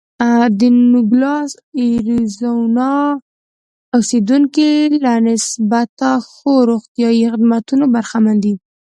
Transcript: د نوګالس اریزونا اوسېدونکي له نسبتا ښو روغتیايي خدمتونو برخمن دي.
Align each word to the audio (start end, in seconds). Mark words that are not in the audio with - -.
د 0.59 0.61
نوګالس 0.91 1.51
اریزونا 1.81 2.91
اوسېدونکي 3.95 4.69
له 5.03 5.13
نسبتا 5.27 6.11
ښو 6.29 6.51
روغتیايي 6.69 7.25
خدمتونو 7.33 7.85
برخمن 7.93 8.35
دي. 8.43 8.53